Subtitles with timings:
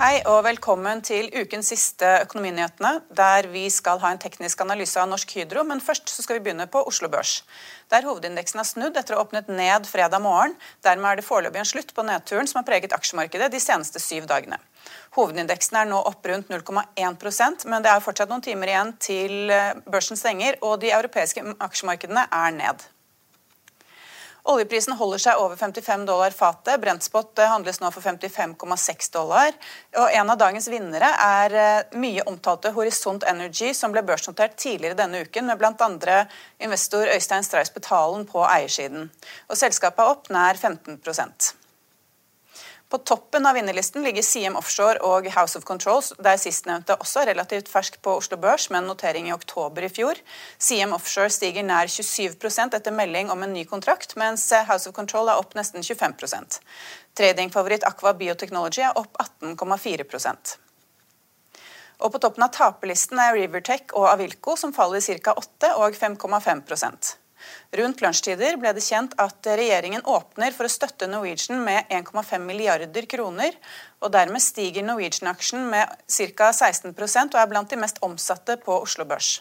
[0.00, 5.10] Hei og velkommen til ukens siste Økonominyhetene, der vi skal ha en teknisk analyse av
[5.10, 5.60] Norsk Hydro.
[5.68, 7.42] Men først så skal vi begynne på Oslo Børs,
[7.92, 10.54] der hovedindeksen har snudd etter å ha åpnet ned fredag morgen.
[10.80, 14.24] Dermed er det foreløpig en slutt på nedturen som har preget aksjemarkedet de seneste syv
[14.30, 14.56] dagene.
[15.18, 19.52] Hovedindeksen er nå opp rundt 0,1% men det er fortsatt noen timer igjen til
[19.84, 22.88] børsen stenger, og de europeiske aksjemarkedene er ned.
[24.48, 26.80] Oljeprisen holder seg over 55 dollar fatet.
[26.80, 29.54] Brentspot handles nå for 55,6 dollar.
[29.98, 31.56] Og en av dagens vinnere er
[32.00, 36.20] mye omtalte Horisont Energy, som ble børsnotert tidligere denne uken, med bl.a.
[36.58, 39.10] investor Øystein Strauss Betalen på eiersiden.
[39.50, 41.02] Og selskapet er opp nær 15
[42.90, 47.70] på toppen av vinnerlisten ligger CM Offshore og House of Controls, der sistnevnte også relativt
[47.70, 50.18] fersk på Oslo Børs med en notering i oktober i fjor.
[50.58, 55.30] CM Offshore stiger nær 27% etter melding om en ny kontrakt, mens House of Control
[55.30, 56.58] er opp nesten 25%
[57.14, 60.58] Tradingfavoritt Aqua Biotechnology er opp 18,4%
[62.00, 65.34] og På toppen av taperlisten er Rivertech og Avilco, som faller ca.
[65.36, 66.62] 8 og 5,5
[67.80, 73.06] Rundt lunsjtider ble det kjent at regjeringen åpner for å støtte Norwegian med 1,5 milliarder
[73.10, 73.54] kroner.
[74.00, 76.50] og Dermed stiger Norwegian-aksjen med ca.
[76.52, 79.38] 16% og er blant de mest omsatte på Oslo Børs.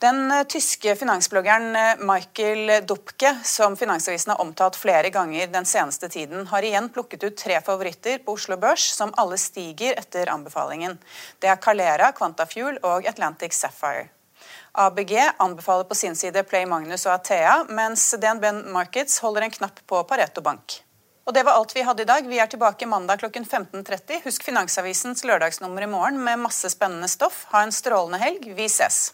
[0.00, 1.74] Den tyske finansbloggeren
[2.08, 7.36] Michael Dupke, som Finansavisen har omtalt flere ganger den seneste tiden, har igjen plukket ut
[7.36, 10.96] tre favoritter på Oslo Børs, som alle stiger etter anbefalingen.
[11.36, 14.08] Det er Calera, Quantafuel og Atlantic Sapphire.
[14.72, 19.80] ABG anbefaler på sin side Play Magnus og Athea, mens DNB Markets holder en knapp
[19.86, 20.82] på Pareto Bank.
[21.26, 22.26] Og Det var alt vi hadde i dag.
[22.26, 24.24] Vi er tilbake mandag klokken 15.30.
[24.24, 27.44] Husk Finansavisens lørdagsnummer i morgen med masse spennende stoff.
[27.52, 28.50] Ha en strålende helg.
[28.56, 29.12] Vi ses.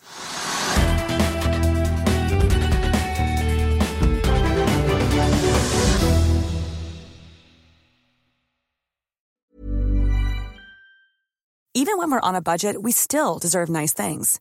[11.74, 14.40] Even when we're on a budget, we still deserve nice things.